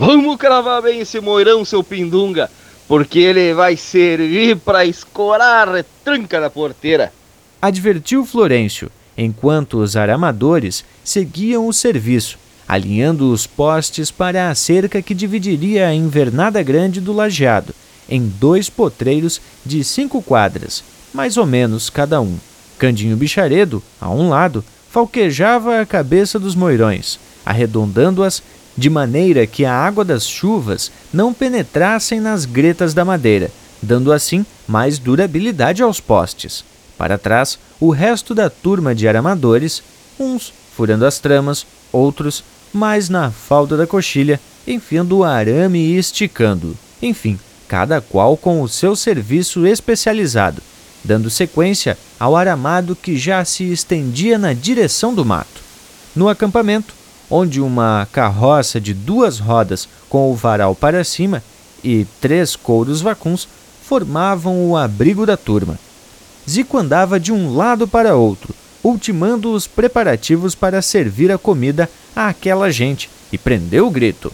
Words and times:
Vamos 0.00 0.36
cravar 0.36 0.80
bem 0.80 1.00
esse 1.00 1.20
moirão, 1.20 1.64
seu 1.64 1.82
pindunga, 1.82 2.48
porque 2.86 3.18
ele 3.18 3.52
vai 3.52 3.76
servir 3.76 4.56
para 4.56 4.84
escorar 4.84 5.68
a 5.68 5.72
retranca 5.72 6.40
da 6.40 6.48
porteira. 6.48 7.12
Advertiu 7.60 8.24
Florencio, 8.24 8.92
enquanto 9.16 9.78
os 9.78 9.96
aramadores 9.96 10.84
seguiam 11.02 11.66
o 11.66 11.72
serviço, 11.72 12.38
alinhando 12.68 13.32
os 13.32 13.44
postes 13.44 14.08
para 14.08 14.48
a 14.48 14.54
cerca 14.54 15.02
que 15.02 15.12
dividiria 15.12 15.88
a 15.88 15.94
invernada 15.94 16.62
grande 16.62 17.00
do 17.00 17.12
lajeado, 17.12 17.74
em 18.08 18.22
dois 18.38 18.70
potreiros 18.70 19.40
de 19.66 19.82
cinco 19.82 20.22
quadras, 20.22 20.84
mais 21.12 21.36
ou 21.36 21.44
menos 21.44 21.90
cada 21.90 22.20
um. 22.20 22.38
Candinho 22.78 23.16
Bicharedo, 23.16 23.82
a 24.00 24.08
um 24.08 24.28
lado, 24.28 24.64
falquejava 24.92 25.80
a 25.80 25.84
cabeça 25.84 26.38
dos 26.38 26.54
moirões, 26.54 27.18
arredondando-as 27.44 28.40
de 28.78 28.88
maneira 28.88 29.44
que 29.44 29.64
a 29.64 29.74
água 29.74 30.04
das 30.04 30.24
chuvas 30.24 30.92
não 31.12 31.34
penetrassem 31.34 32.20
nas 32.20 32.44
gretas 32.44 32.94
da 32.94 33.04
madeira, 33.04 33.50
dando 33.82 34.12
assim 34.12 34.46
mais 34.68 35.00
durabilidade 35.00 35.82
aos 35.82 35.98
postes. 35.98 36.64
Para 36.96 37.18
trás, 37.18 37.58
o 37.80 37.90
resto 37.90 38.36
da 38.36 38.48
turma 38.48 38.94
de 38.94 39.08
aramadores, 39.08 39.82
uns 40.18 40.52
furando 40.76 41.04
as 41.04 41.18
tramas, 41.18 41.66
outros 41.90 42.44
mais 42.72 43.08
na 43.08 43.32
falda 43.32 43.76
da 43.76 43.84
coxilha, 43.84 44.38
enfiando 44.64 45.18
o 45.18 45.24
arame 45.24 45.80
e 45.80 45.98
esticando. 45.98 46.76
Enfim, 47.02 47.36
cada 47.66 48.00
qual 48.00 48.36
com 48.36 48.62
o 48.62 48.68
seu 48.68 48.94
serviço 48.94 49.66
especializado, 49.66 50.62
dando 51.02 51.28
sequência 51.30 51.98
ao 52.18 52.36
aramado 52.36 52.94
que 52.94 53.16
já 53.16 53.44
se 53.44 53.64
estendia 53.64 54.38
na 54.38 54.52
direção 54.52 55.12
do 55.12 55.24
mato. 55.24 55.62
No 56.14 56.28
acampamento, 56.28 56.94
onde 57.30 57.60
uma 57.60 58.08
carroça 58.12 58.80
de 58.80 58.94
duas 58.94 59.38
rodas 59.38 59.88
com 60.08 60.30
o 60.30 60.34
varal 60.34 60.74
para 60.74 61.04
cima 61.04 61.42
e 61.82 62.06
três 62.20 62.56
couros 62.56 63.00
vacuns 63.00 63.48
formavam 63.82 64.68
o 64.68 64.76
abrigo 64.76 65.24
da 65.24 65.36
turma. 65.36 65.78
Zico 66.48 66.78
andava 66.78 67.20
de 67.20 67.32
um 67.32 67.54
lado 67.54 67.86
para 67.86 68.16
outro, 68.16 68.54
ultimando 68.82 69.52
os 69.52 69.66
preparativos 69.66 70.54
para 70.54 70.80
servir 70.80 71.30
a 71.30 71.38
comida 71.38 71.88
àquela 72.16 72.70
gente, 72.70 73.10
e 73.30 73.36
prendeu 73.36 73.86
o 73.86 73.90
grito. 73.90 74.32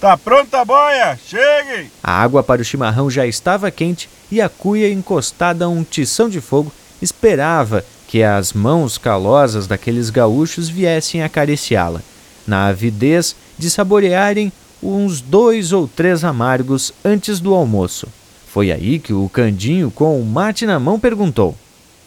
Tá 0.00 0.18
pronta 0.18 0.60
a 0.60 0.64
boia? 0.64 1.18
Cheguem! 1.26 1.90
A 2.02 2.22
água 2.22 2.42
para 2.42 2.60
o 2.60 2.64
chimarrão 2.64 3.10
já 3.10 3.26
estava 3.26 3.70
quente 3.70 4.08
e 4.30 4.40
a 4.40 4.50
cuia 4.50 4.92
encostada 4.92 5.64
a 5.64 5.68
um 5.68 5.82
tição 5.82 6.28
de 6.28 6.40
fogo 6.40 6.70
esperava 7.00 7.84
que 8.14 8.22
as 8.22 8.52
mãos 8.52 8.96
calosas 8.96 9.66
daqueles 9.66 10.08
gaúchos 10.08 10.68
viessem 10.68 11.24
acariciá-la, 11.24 12.00
na 12.46 12.68
avidez 12.68 13.34
de 13.58 13.68
saborearem 13.68 14.52
uns 14.80 15.20
dois 15.20 15.72
ou 15.72 15.88
três 15.88 16.22
amargos 16.22 16.92
antes 17.04 17.40
do 17.40 17.52
almoço. 17.52 18.06
Foi 18.46 18.70
aí 18.70 19.00
que 19.00 19.12
o 19.12 19.28
Candinho, 19.28 19.90
com 19.90 20.20
o 20.20 20.24
mate 20.24 20.64
na 20.64 20.78
mão, 20.78 21.00
perguntou: 21.00 21.56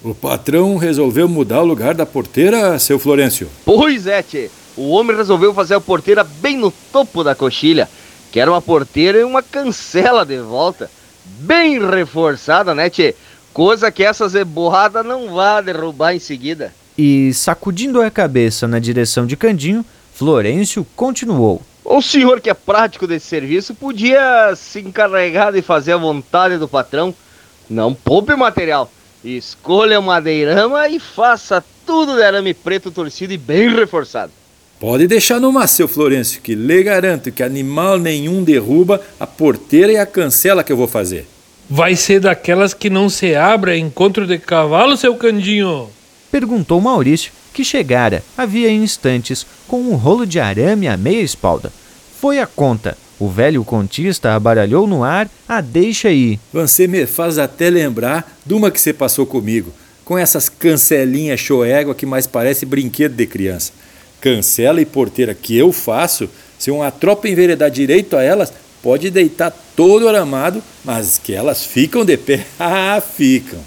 O 0.00 0.14
patrão 0.14 0.76
resolveu 0.76 1.28
mudar 1.28 1.62
o 1.62 1.66
lugar 1.66 1.92
da 1.92 2.06
porteira, 2.06 2.78
seu 2.78 3.00
Florencio? 3.00 3.48
Pois 3.64 4.06
é, 4.06 4.22
tchê 4.22 4.48
o 4.76 4.90
homem 4.90 5.16
resolveu 5.16 5.52
fazer 5.52 5.74
a 5.74 5.80
porteira 5.80 6.22
bem 6.22 6.56
no 6.56 6.70
topo 6.92 7.24
da 7.24 7.34
coxilha, 7.34 7.88
que 8.30 8.38
era 8.38 8.48
uma 8.48 8.62
porteira 8.62 9.18
e 9.18 9.24
uma 9.24 9.42
cancela 9.42 10.24
de 10.24 10.38
volta, 10.38 10.88
bem 11.40 11.84
reforçada, 11.84 12.76
né, 12.76 12.88
tchê? 12.88 13.16
Coisa 13.56 13.90
que 13.90 14.04
essa 14.04 14.28
zeborrada 14.28 15.02
não 15.02 15.32
vá 15.32 15.62
derrubar 15.62 16.14
em 16.14 16.18
seguida. 16.18 16.74
E 16.98 17.32
sacudindo 17.32 18.02
a 18.02 18.10
cabeça 18.10 18.68
na 18.68 18.78
direção 18.78 19.24
de 19.24 19.34
Candinho, 19.34 19.82
Florencio 20.12 20.86
continuou. 20.94 21.62
O 21.82 22.02
senhor 22.02 22.42
que 22.42 22.50
é 22.50 22.52
prático 22.52 23.06
desse 23.06 23.24
serviço 23.24 23.74
podia 23.74 24.54
se 24.54 24.80
encarregar 24.80 25.54
de 25.54 25.62
fazer 25.62 25.92
a 25.92 25.96
vontade 25.96 26.58
do 26.58 26.68
patrão. 26.68 27.14
Não 27.66 27.94
poupe 27.94 28.36
material. 28.36 28.92
Escolha 29.24 29.98
o 30.00 30.02
madeirama 30.02 30.86
e 30.90 31.00
faça 31.00 31.64
tudo 31.86 32.14
de 32.14 32.22
arame 32.22 32.52
preto 32.52 32.90
torcido 32.90 33.32
e 33.32 33.38
bem 33.38 33.74
reforçado. 33.74 34.32
Pode 34.78 35.06
deixar 35.06 35.40
no 35.40 35.50
mar, 35.50 35.66
seu 35.66 35.88
Florencio, 35.88 36.42
que 36.42 36.54
lhe 36.54 36.82
garanto 36.82 37.32
que 37.32 37.42
animal 37.42 37.96
nenhum 37.96 38.44
derruba 38.44 39.00
a 39.18 39.26
porteira 39.26 39.92
e 39.92 39.96
a 39.96 40.04
cancela 40.04 40.62
que 40.62 40.70
eu 40.70 40.76
vou 40.76 40.86
fazer. 40.86 41.26
Vai 41.68 41.96
ser 41.96 42.20
daquelas 42.20 42.72
que 42.72 42.88
não 42.88 43.08
se 43.08 43.34
abre 43.34 43.72
a 43.72 43.76
encontro 43.76 44.26
de 44.26 44.38
cavalo, 44.38 44.96
seu 44.96 45.14
Candinho? 45.16 45.88
Perguntou 46.30 46.80
Maurício, 46.80 47.32
que 47.52 47.64
chegara, 47.64 48.22
havia 48.36 48.70
instantes, 48.70 49.46
com 49.66 49.80
um 49.80 49.96
rolo 49.96 50.26
de 50.26 50.38
arame 50.38 50.86
à 50.86 50.96
meia 50.96 51.22
espalda. 51.22 51.72
Foi 52.20 52.38
a 52.38 52.46
conta. 52.46 52.96
O 53.18 53.28
velho 53.28 53.64
contista 53.64 54.34
abaralhou 54.34 54.86
no 54.86 55.02
ar 55.02 55.28
a 55.48 55.60
deixa 55.60 56.08
aí. 56.08 56.38
Você 56.52 56.86
me 56.86 57.06
faz 57.06 57.38
até 57.38 57.70
lembrar 57.70 58.38
de 58.44 58.54
uma 58.54 58.70
que 58.70 58.80
você 58.80 58.92
passou 58.92 59.26
comigo, 59.26 59.72
com 60.04 60.16
essas 60.16 60.48
cancelinhas 60.48 61.40
choégua 61.40 61.94
que 61.94 62.06
mais 62.06 62.26
parece 62.26 62.66
brinquedo 62.66 63.14
de 63.14 63.26
criança 63.26 63.72
cancela 64.20 64.80
e 64.80 64.84
porteira 64.84 65.34
que 65.34 65.56
eu 65.56 65.72
faço, 65.72 66.28
se 66.58 66.70
uma 66.70 66.90
tropa 66.90 67.28
enveredar 67.28 67.70
direito 67.70 68.16
a 68.16 68.22
elas, 68.22 68.52
pode 68.86 69.10
deitar 69.10 69.50
todo 69.74 70.08
aramado, 70.08 70.62
mas 70.84 71.18
que 71.18 71.34
elas 71.34 71.64
ficam 71.64 72.04
de 72.04 72.16
pé, 72.16 72.46
ah, 72.56 73.00
ficam. 73.00 73.58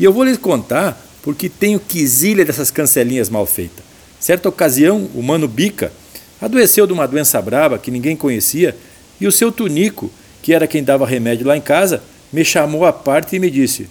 E 0.00 0.04
eu 0.04 0.10
vou 0.10 0.24
lhes 0.24 0.38
contar 0.38 0.98
porque 1.22 1.50
tenho 1.50 1.78
quisilha 1.78 2.42
dessas 2.42 2.70
cancelinhas 2.70 3.28
mal 3.28 3.44
feitas. 3.44 3.84
Certa 4.18 4.48
ocasião, 4.48 5.10
o 5.14 5.22
mano 5.22 5.46
Bica 5.46 5.92
adoeceu 6.40 6.86
de 6.86 6.94
uma 6.94 7.06
doença 7.06 7.42
braba 7.42 7.76
que 7.76 7.90
ninguém 7.90 8.16
conhecia 8.16 8.74
e 9.20 9.26
o 9.26 9.32
seu 9.32 9.52
Tunico, 9.52 10.10
que 10.42 10.54
era 10.54 10.66
quem 10.66 10.82
dava 10.82 11.06
remédio 11.06 11.46
lá 11.46 11.54
em 11.54 11.60
casa, 11.60 12.02
me 12.32 12.42
chamou 12.42 12.86
à 12.86 12.94
parte 12.94 13.36
e 13.36 13.38
me 13.38 13.50
disse: 13.50 13.86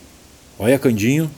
Olha, 0.58 0.80
Candinho, 0.80 1.30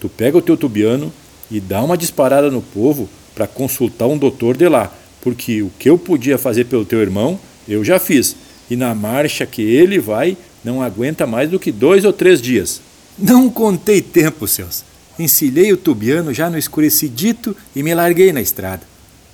tu 0.00 0.08
pega 0.08 0.36
o 0.36 0.42
teu 0.42 0.56
tubiano 0.56 1.12
e 1.48 1.60
dá 1.60 1.80
uma 1.80 1.96
disparada 1.96 2.50
no 2.50 2.60
povo 2.60 3.08
para 3.36 3.46
consultar 3.46 4.08
um 4.08 4.18
doutor 4.18 4.56
de 4.56 4.68
lá, 4.68 4.92
porque 5.20 5.62
o 5.62 5.70
que 5.78 5.88
eu 5.88 5.96
podia 5.96 6.36
fazer 6.36 6.64
pelo 6.64 6.84
teu 6.84 7.00
irmão, 7.00 7.38
eu 7.68 7.84
já 7.84 7.98
fiz, 7.98 8.36
e 8.70 8.76
na 8.76 8.94
marcha 8.94 9.46
que 9.46 9.62
ele 9.62 9.98
vai, 9.98 10.36
não 10.64 10.82
aguenta 10.82 11.26
mais 11.26 11.50
do 11.50 11.58
que 11.58 11.72
dois 11.72 12.04
ou 12.04 12.12
três 12.12 12.40
dias. 12.40 12.80
Não 13.18 13.50
contei 13.50 14.00
tempo, 14.00 14.46
seus. 14.46 14.84
Encilhei 15.18 15.72
o 15.72 15.76
tubiano 15.76 16.32
já 16.32 16.48
no 16.48 16.56
escurecidito 16.56 17.54
e 17.76 17.82
me 17.82 17.94
larguei 17.94 18.32
na 18.32 18.40
estrada. 18.40 18.82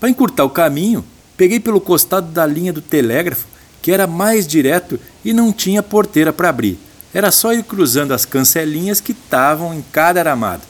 Para 0.00 0.08
encurtar 0.08 0.44
o 0.44 0.50
caminho, 0.50 1.04
peguei 1.36 1.60
pelo 1.60 1.80
costado 1.80 2.30
da 2.32 2.44
linha 2.44 2.72
do 2.72 2.80
telégrafo, 2.80 3.46
que 3.80 3.92
era 3.92 4.06
mais 4.06 4.46
direto 4.46 4.98
e 5.24 5.32
não 5.32 5.52
tinha 5.52 5.82
porteira 5.82 6.32
para 6.32 6.48
abrir. 6.48 6.78
Era 7.14 7.30
só 7.30 7.52
ir 7.52 7.62
cruzando 7.62 8.12
as 8.12 8.24
cancelinhas 8.24 9.00
que 9.00 9.12
estavam 9.12 9.72
em 9.72 9.82
cada 9.92 10.20
aramado. 10.20 10.62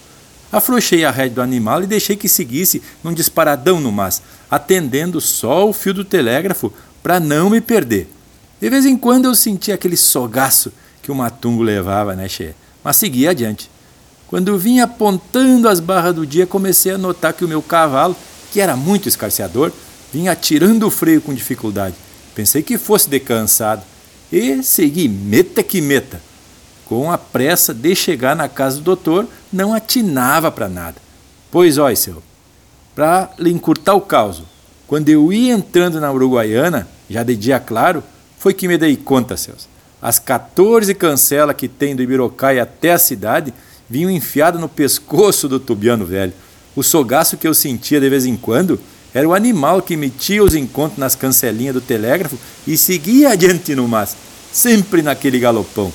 Afrouxei 0.50 1.04
a 1.04 1.10
rédea 1.10 1.36
do 1.36 1.42
animal 1.42 1.82
e 1.82 1.86
deixei 1.86 2.16
que 2.16 2.28
seguisse 2.28 2.82
num 3.02 3.12
disparadão 3.12 3.80
no 3.80 3.92
mas, 3.92 4.22
atendendo 4.50 5.20
só 5.20 5.68
o 5.68 5.72
fio 5.72 5.92
do 5.92 6.04
telégrafo 6.04 6.72
para 7.02 7.20
não 7.20 7.50
me 7.50 7.60
perder. 7.60 8.10
De 8.60 8.68
vez 8.68 8.84
em 8.84 8.96
quando 8.96 9.26
eu 9.26 9.34
sentia 9.34 9.74
aquele 9.74 9.96
sogaço 9.96 10.72
que 11.02 11.10
o 11.10 11.14
matungo 11.14 11.62
levava, 11.62 12.14
né, 12.14 12.28
Che? 12.28 12.54
Mas 12.82 12.96
seguia 12.96 13.30
adiante. 13.30 13.70
Quando 14.26 14.58
vinha 14.58 14.84
apontando 14.84 15.68
as 15.68 15.80
barras 15.80 16.14
do 16.14 16.26
dia, 16.26 16.46
comecei 16.46 16.92
a 16.92 16.98
notar 16.98 17.32
que 17.32 17.44
o 17.44 17.48
meu 17.48 17.62
cavalo, 17.62 18.16
que 18.52 18.60
era 18.60 18.76
muito 18.76 19.08
escarceador, 19.08 19.72
vinha 20.12 20.34
tirando 20.34 20.86
o 20.86 20.90
freio 20.90 21.20
com 21.20 21.32
dificuldade. 21.32 21.94
Pensei 22.34 22.62
que 22.62 22.76
fosse 22.76 23.08
decansado 23.08 23.82
e 24.30 24.62
segui 24.62 25.08
meta 25.08 25.62
que 25.62 25.80
meta 25.80 26.20
com 26.88 27.12
a 27.12 27.18
pressa 27.18 27.74
de 27.74 27.94
chegar 27.94 28.34
na 28.34 28.48
casa 28.48 28.78
do 28.78 28.82
doutor, 28.82 29.28
não 29.52 29.74
atinava 29.74 30.50
para 30.50 30.70
nada. 30.70 30.96
Pois, 31.50 31.76
ó, 31.76 31.94
seu, 31.94 32.22
para 32.94 33.30
lhe 33.38 33.50
encurtar 33.50 33.94
o 33.94 34.00
caos, 34.00 34.42
quando 34.88 35.10
eu 35.10 35.30
ia 35.30 35.52
entrando 35.52 36.00
na 36.00 36.10
Uruguaiana, 36.10 36.88
já 37.10 37.22
de 37.22 37.36
dia 37.36 37.60
claro, 37.60 38.02
foi 38.38 38.54
que 38.54 38.66
me 38.66 38.78
dei 38.78 38.96
conta, 38.96 39.36
seus. 39.36 39.68
As 40.00 40.18
14 40.18 40.94
cancelas 40.94 41.54
que 41.54 41.68
tem 41.68 41.94
do 41.94 42.02
Ibirocai 42.02 42.58
até 42.58 42.92
a 42.92 42.98
cidade 42.98 43.52
vinham 43.88 44.10
enfiadas 44.10 44.58
no 44.58 44.68
pescoço 44.68 45.46
do 45.46 45.60
tubiano 45.60 46.06
velho. 46.06 46.32
O 46.74 46.82
sogaço 46.82 47.36
que 47.36 47.46
eu 47.46 47.52
sentia 47.52 48.00
de 48.00 48.08
vez 48.08 48.24
em 48.24 48.34
quando 48.34 48.80
era 49.12 49.28
o 49.28 49.34
animal 49.34 49.82
que 49.82 49.94
metia 49.94 50.42
os 50.42 50.54
encontros 50.54 50.98
nas 50.98 51.14
cancelinhas 51.14 51.74
do 51.74 51.82
telégrafo 51.82 52.38
e 52.66 52.78
seguia 52.78 53.30
adiante 53.32 53.74
no 53.74 53.86
mas, 53.86 54.16
sempre 54.50 55.02
naquele 55.02 55.38
galopão. 55.38 55.92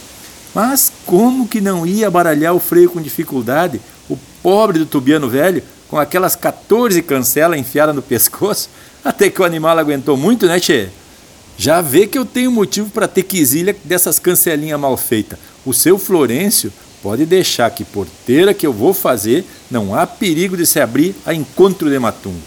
Mas 0.53 0.91
como 1.03 1.47
que 1.47 1.59
não 1.59 1.83
ia 1.83 2.11
baralhar 2.11 2.53
o 2.53 2.59
freio 2.59 2.91
com 2.91 3.01
dificuldade? 3.01 3.81
O 4.07 4.17
pobre 4.43 4.77
do 4.77 4.85
tubiano 4.85 5.27
velho, 5.27 5.63
com 5.93 5.99
aquelas 5.99 6.35
14 6.35 7.03
cancelas 7.03 7.59
enfiadas 7.59 7.93
no 7.93 8.01
pescoço, 8.01 8.67
até 9.05 9.29
que 9.29 9.39
o 9.39 9.45
animal 9.45 9.77
aguentou 9.77 10.17
muito, 10.17 10.47
né, 10.47 10.59
Tchê? 10.59 10.87
Já 11.55 11.81
vê 11.81 12.07
que 12.07 12.17
eu 12.17 12.25
tenho 12.25 12.51
motivo 12.51 12.89
para 12.89 13.07
ter 13.07 13.21
quisilha 13.21 13.75
dessas 13.83 14.17
cancelinhas 14.17 14.79
mal 14.79 14.97
feitas. 14.97 15.37
O 15.63 15.71
seu 15.71 15.99
Florencio 15.99 16.73
pode 17.03 17.27
deixar 17.27 17.69
que 17.69 17.85
porteira 17.85 18.55
que 18.55 18.65
eu 18.65 18.73
vou 18.73 18.91
fazer 18.91 19.45
não 19.69 19.93
há 19.93 20.07
perigo 20.07 20.57
de 20.57 20.65
se 20.65 20.79
abrir 20.79 21.15
a 21.27 21.31
encontro 21.31 21.87
de 21.87 21.99
matungo. 21.99 22.41